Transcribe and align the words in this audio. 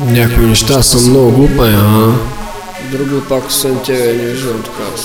Някои 0.00 0.46
неща 0.46 0.82
са 0.82 0.98
много 0.98 1.32
глупави, 1.32 1.74
а? 1.74 2.12
Друго 2.92 3.20
пак 3.28 3.48
освен 3.48 3.78
тебе 3.86 4.12
не 4.12 4.24
виждам 4.24 4.62
така. 4.62 5.02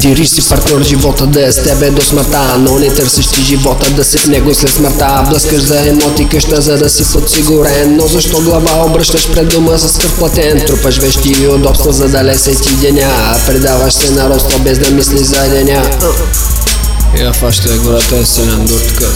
Дириш 0.00 0.28
си 0.28 0.48
партньор 0.48 0.82
живота 0.82 1.26
да 1.26 1.46
е 1.46 1.52
с 1.52 1.62
тебе 1.62 1.90
до 1.90 2.02
смъртта 2.02 2.58
Но 2.58 2.78
не 2.78 2.94
търсиш 2.94 3.26
ти 3.26 3.42
живота 3.42 3.90
да 3.90 4.04
си 4.04 4.18
в 4.18 4.26
него 4.26 4.54
след 4.54 4.70
смъртта 4.70 5.26
Блъскаш 5.30 5.62
за 5.62 5.88
емоти 5.88 6.28
къща 6.28 6.60
за 6.60 6.78
да 6.78 6.90
си 6.90 7.04
подсигурен 7.12 7.96
Но 7.96 8.06
защо 8.06 8.40
глава 8.40 8.84
обръщаш 8.86 9.32
пред 9.32 9.48
дома 9.48 9.78
с 9.78 9.98
кръв 9.98 10.18
платен 10.18 10.62
Трупаш 10.66 10.98
вещи 10.98 11.34
и 11.42 11.48
удобства 11.48 11.92
за 11.92 12.08
да 12.08 12.24
лесе 12.24 12.54
ти 12.54 12.74
деня 12.74 13.36
Предаваш 13.46 13.94
се 13.94 14.10
на 14.10 14.30
роста 14.30 14.58
без 14.58 14.78
да 14.78 14.90
мислиш 14.90 15.20
за 15.20 15.48
деня 15.48 15.82
Я 17.18 17.32
фаща 17.32 17.78
гората 17.78 18.16
е 18.16 18.24
силен 18.24 18.64
дур 18.64 18.80
така. 18.80 19.06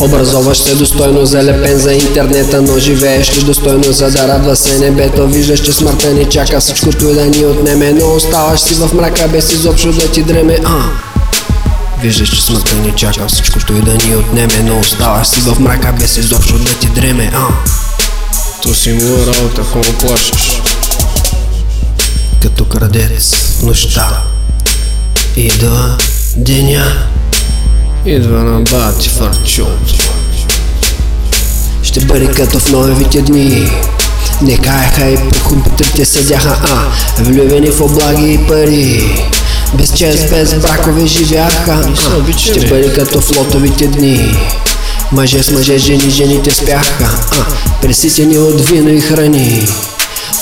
Образоваш 0.00 0.58
се 0.58 0.74
достойно 0.74 1.26
залепен 1.26 1.78
за 1.78 1.92
интернета, 1.92 2.62
но 2.62 2.78
живееш 2.78 3.36
ли 3.36 3.42
достойно 3.42 3.92
за 3.92 4.10
да 4.10 4.28
радва 4.28 4.56
се 4.56 4.78
небето 4.78 5.28
Виждаш, 5.28 5.60
че 5.60 5.72
смъртта 5.72 6.12
ни 6.12 6.24
чака 6.24 6.60
всичкото 6.60 7.08
и 7.08 7.14
да 7.14 7.26
ни 7.26 7.46
отнеме 7.46 7.92
Но 7.92 8.14
оставаш 8.14 8.60
си 8.60 8.74
в 8.74 8.94
мрака 8.94 9.28
без 9.28 9.52
изобщо 9.52 9.92
да 9.92 10.08
ти 10.12 10.22
дреме 10.22 10.58
а. 10.64 10.82
Виждаш, 12.02 12.30
че 12.30 12.42
смъртта 12.42 12.74
ни 12.74 12.92
чака 12.96 13.28
всичкото 13.28 13.76
и 13.76 13.80
да 13.80 13.92
ни 13.92 14.16
отнеме 14.16 14.62
Но 14.64 14.78
оставаш 14.78 15.28
си 15.28 15.40
в 15.40 15.60
мрака 15.60 15.94
без 16.00 16.16
изобщо 16.16 16.58
да 16.58 16.74
ти 16.74 16.86
дреме 16.86 17.30
а. 17.34 17.46
То 18.62 18.74
си 18.74 18.92
му 18.92 19.26
работа, 19.26 19.60
ако 19.60 19.78
му 19.78 19.92
плащаш. 20.00 20.62
Като 22.42 22.64
крадец 22.64 23.34
нощта 23.62 24.22
Идва 25.36 25.96
деня 26.36 26.84
Идва 28.06 28.38
на 28.38 28.60
бати 28.60 29.08
фарчо. 29.08 29.66
Ще 31.82 32.00
бъде 32.00 32.26
като 32.26 32.58
в 32.58 32.72
новите 32.72 33.22
дни. 33.22 33.70
Не 34.42 34.58
каяха 34.58 35.04
и 35.04 35.16
по 35.16 35.48
компютрите 35.48 36.04
седяха, 36.04 36.60
а 36.62 37.22
Влюбени 37.22 37.70
в 37.70 37.80
облаги 37.80 38.32
и 38.32 38.46
пари. 38.48 39.14
Без 39.74 39.92
чест, 39.92 40.30
без 40.30 40.54
бракове 40.54 41.06
живяха 41.06 41.72
а, 41.72 42.38
Ще 42.38 42.66
бъде 42.66 42.92
като 42.92 43.20
в 43.20 43.36
лотовите 43.36 43.86
дни. 43.86 44.36
Мъже 45.12 45.42
с 45.42 45.50
мъже, 45.50 45.78
жени, 45.78 46.10
жените 46.10 46.50
спяха 46.50 47.18
а, 47.32 47.46
Преситени 47.82 48.38
от 48.38 48.60
вино 48.60 48.88
и 48.88 49.00
храни. 49.00 49.66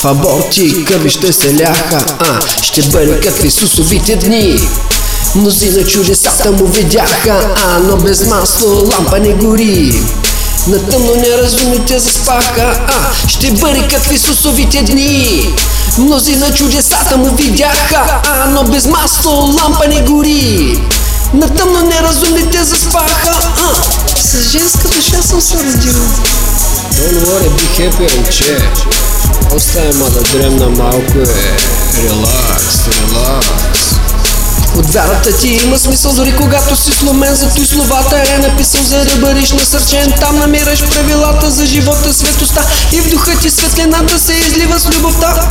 В 0.01 0.05
аборти 0.05 0.65
и 0.65 0.85
кърви 0.85 1.11
ще 1.11 1.33
се 1.33 1.55
ляха 1.55 2.05
а, 2.19 2.63
Ще 2.63 2.83
бъде 2.83 3.21
като 3.21 3.43
в 3.43 3.45
Исусовите 3.45 4.17
дни 4.17 4.61
Мнозина 5.35 5.85
чудесата 5.85 6.53
му 6.53 6.67
видяха, 6.67 7.55
а 7.67 7.79
но 7.79 7.97
без 7.97 8.27
масло 8.27 8.91
лампа 8.93 9.19
не 9.19 9.33
гори. 9.33 10.03
На 10.67 10.87
тъмно 10.87 11.15
неразумните 11.15 11.99
заспаха, 11.99 12.81
а 12.89 13.29
ще 13.29 13.53
бъде 13.53 13.89
как 13.91 14.03
в 14.03 14.13
Исусовите 14.13 14.83
дни. 14.83 15.55
Мнозина 15.99 16.55
чудесата 16.55 17.17
му 17.17 17.35
видяха, 17.37 18.21
а 18.27 18.47
но 18.51 18.65
без 18.65 18.87
масло 18.87 19.33
лампа 19.33 19.89
не 19.89 20.03
гори. 20.03 20.83
На 21.35 21.55
тъмно 21.55 21.81
неразумните 21.81 22.65
заспаха, 22.65 23.39
а 23.59 23.75
с 24.17 24.51
женска 24.51 24.89
душа 24.89 25.23
съм 25.23 25.41
се 25.41 25.57
родила. 25.57 26.07
Don't 26.93 27.25
worry, 27.27 27.51
be 27.51 27.67
happy, 27.79 28.17
момче. 28.17 28.59
Оставя 29.57 29.95
ма 29.95 30.11
да 30.11 30.21
дремна 30.21 30.69
малко 30.69 31.19
е. 31.19 31.57
Релакс, 32.03 32.89
релакс. 32.89 33.98
От 34.77 34.93
вярата 34.93 35.37
ти 35.37 35.49
има 35.49 35.79
смисъл 35.79 36.13
дори 36.13 36.37
когато 36.37 36.77
си 36.77 36.93
сломен 36.93 37.35
Зато 37.35 37.63
и 37.63 37.67
словата 37.67 38.23
е 38.35 38.39
написал 38.39 38.85
за 38.85 39.05
да 39.05 39.17
бъдеш 39.17 39.53
насърчен 39.53 40.13
Там 40.21 40.39
намираш 40.39 40.85
правилата 40.85 41.51
за 41.51 41.67
живота, 41.67 42.15
светоста 42.15 42.65
И 42.93 43.01
в 43.01 43.11
духа 43.11 43.39
ти 43.39 43.51
светлината 43.51 44.19
се 44.19 44.33
излива 44.33 44.81
с 44.81 44.97
любовта 44.97 45.49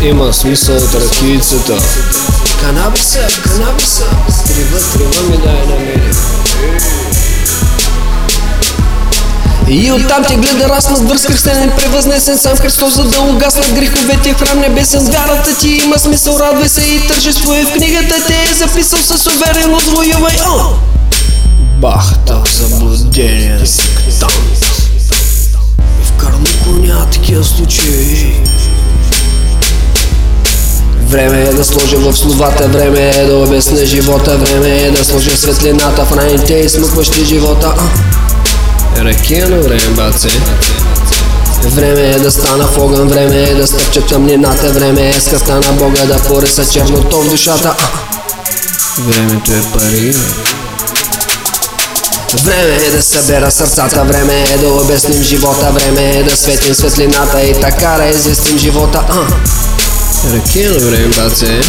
Има 0.00 0.34
смисъл 0.34 0.76
от 0.76 0.94
ракийцата. 0.94 1.78
Канабиса, 2.60 3.26
канабиса 3.42 4.06
Трива, 4.46 4.78
трива 4.92 5.30
ми 5.30 5.38
дай 5.38 5.66
на 5.66 5.74
мене. 5.74 6.10
И 9.72 9.92
оттам 9.92 10.24
те 10.28 10.36
гледа 10.36 10.68
раснат 10.68 11.08
върс 11.08 11.26
кръстенен 11.26 11.72
превъзнесен 11.76 12.38
сам 12.38 12.56
Христос 12.56 12.94
за 12.94 13.04
да 13.04 13.20
угаснат 13.20 13.72
греховете 13.74 14.34
в 14.34 14.38
храм 14.38 14.60
небесен 14.60 15.04
Вярата 15.04 15.58
ти 15.58 15.68
има 15.68 15.98
смисъл, 15.98 16.36
радвай 16.40 16.68
се 16.68 16.80
и 16.80 17.06
тържество 17.08 17.54
и 17.54 17.62
в 17.62 17.72
книгата 17.72 18.14
те 18.26 18.34
е 18.50 18.54
записал 18.54 18.98
с 18.98 19.26
увереност 19.26 19.86
воювай 19.86 20.36
О! 20.46 20.74
Бахта 21.80 22.42
заблуждение 22.52 23.66
сектант. 23.66 24.66
В 26.02 26.12
Карлуко 26.12 26.86
няма 26.86 27.10
такива 27.10 27.44
случаи 27.44 28.34
Време 31.06 31.42
е 31.42 31.52
да 31.52 31.64
сложа 31.64 31.96
в 31.96 32.16
словата, 32.16 32.68
време 32.68 33.12
е 33.16 33.26
да 33.26 33.36
обясня 33.36 33.86
живота 33.86 34.36
Време 34.36 34.68
е 34.68 34.90
да 34.90 35.04
сложа 35.04 35.36
светлината 35.36 36.04
в 36.04 36.16
раните 36.16 36.54
и 36.54 36.68
смъкващи 36.68 37.24
живота 37.24 37.74
а. 37.78 38.12
Ракиено 38.98 39.62
време, 39.62 39.88
баце. 39.96 40.28
Време 41.62 42.00
е 42.00 42.18
да 42.18 42.30
стана 42.30 42.66
в 42.66 42.78
огън, 42.78 43.08
време 43.08 43.42
е 43.42 43.54
да 43.54 43.66
стъпча 43.66 44.06
тъмнината 44.06 44.72
Време 44.72 45.08
е 45.08 45.20
скъста 45.20 45.54
на 45.54 45.72
Бога 45.72 46.04
да 46.06 46.16
пориса 46.16 46.70
черното 46.70 47.22
в 47.22 47.30
душата. 47.30 47.74
Времето 48.98 49.52
е 49.52 49.62
пари. 49.72 50.14
Време 52.44 52.76
е 52.86 52.90
да 52.90 53.02
събера 53.02 53.50
сърцата, 53.50 54.04
време 54.04 54.44
е 54.54 54.58
да 54.58 54.68
обясним 54.68 55.22
живота 55.22 55.72
Време 55.72 56.10
е 56.10 56.22
да 56.22 56.36
светим 56.36 56.74
светлината 56.74 57.42
и 57.42 57.60
така 57.60 57.96
да 57.98 58.06
известим 58.06 58.58
живота 58.58 59.04
а. 59.08 59.26
Ракиено 60.34 60.80
време, 60.80 61.08
баце. 61.08 61.60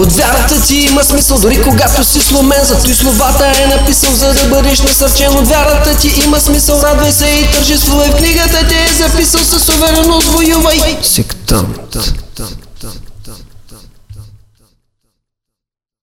От 0.00 0.12
вярата 0.12 0.62
ти 0.66 0.76
има 0.76 1.04
смисъл, 1.04 1.38
дори 1.38 1.62
когато 1.62 2.04
си 2.04 2.20
сломен. 2.20 2.64
Зато 2.64 2.90
и 2.90 2.94
словата 2.94 3.52
е 3.58 3.66
написал, 3.66 4.14
за 4.14 4.34
да 4.34 4.44
бъдеш 4.44 4.80
насърчен. 4.80 5.36
От 5.36 5.48
вярата 5.48 5.98
ти 5.98 6.08
има 6.24 6.40
смисъл, 6.40 6.80
радвай 6.82 7.12
се 7.12 7.26
и 7.26 7.50
тържествувай 7.52 8.10
В 8.10 8.16
книгата 8.16 8.68
ти 8.68 8.74
е 8.74 8.88
записал 8.98 9.40
с 9.40 9.68
увереност, 9.68 10.26
воювай! 10.26 10.98
Сектант. 11.02 11.96